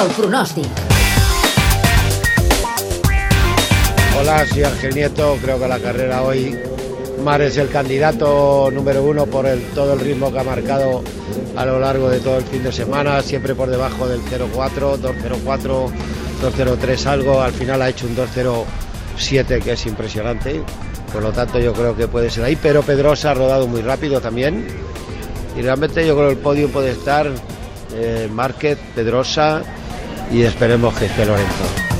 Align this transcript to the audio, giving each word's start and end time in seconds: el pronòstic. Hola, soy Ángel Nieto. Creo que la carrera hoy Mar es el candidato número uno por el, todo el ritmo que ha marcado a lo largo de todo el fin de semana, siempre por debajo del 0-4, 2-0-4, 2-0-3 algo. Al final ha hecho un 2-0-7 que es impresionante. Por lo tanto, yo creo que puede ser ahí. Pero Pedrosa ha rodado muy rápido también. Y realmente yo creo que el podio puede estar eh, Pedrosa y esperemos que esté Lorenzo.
el 0.00 0.08
pronòstic. 0.16 0.66
Hola, 4.18 4.46
soy 4.46 4.64
Ángel 4.64 4.94
Nieto. 4.94 5.36
Creo 5.42 5.58
que 5.60 5.68
la 5.68 5.78
carrera 5.78 6.22
hoy 6.22 6.58
Mar 7.22 7.42
es 7.42 7.56
el 7.58 7.68
candidato 7.68 8.70
número 8.72 9.02
uno 9.02 9.26
por 9.26 9.46
el, 9.46 9.60
todo 9.74 9.92
el 9.92 10.00
ritmo 10.00 10.32
que 10.32 10.40
ha 10.40 10.44
marcado 10.44 11.02
a 11.56 11.64
lo 11.66 11.78
largo 11.78 12.08
de 12.08 12.20
todo 12.20 12.38
el 12.38 12.44
fin 12.44 12.64
de 12.64 12.72
semana, 12.72 13.22
siempre 13.22 13.54
por 13.54 13.68
debajo 13.68 14.08
del 14.08 14.20
0-4, 14.22 14.98
2-0-4, 14.98 15.90
2-0-3 16.42 17.06
algo. 17.06 17.40
Al 17.40 17.52
final 17.52 17.82
ha 17.82 17.88
hecho 17.88 18.06
un 18.06 18.16
2-0-7 18.16 19.62
que 19.62 19.72
es 19.72 19.86
impresionante. 19.86 20.62
Por 21.12 21.22
lo 21.22 21.32
tanto, 21.32 21.58
yo 21.58 21.72
creo 21.74 21.94
que 21.94 22.08
puede 22.08 22.30
ser 22.30 22.44
ahí. 22.44 22.56
Pero 22.56 22.82
Pedrosa 22.82 23.32
ha 23.32 23.34
rodado 23.34 23.68
muy 23.68 23.82
rápido 23.82 24.20
también. 24.20 24.66
Y 25.56 25.60
realmente 25.60 26.06
yo 26.06 26.16
creo 26.16 26.28
que 26.28 26.34
el 26.34 26.40
podio 26.40 26.68
puede 26.68 26.92
estar 26.92 27.30
eh, 27.94 28.28
Pedrosa 28.94 29.62
y 30.32 30.42
esperemos 30.42 30.94
que 30.98 31.06
esté 31.06 31.26
Lorenzo. 31.26 31.91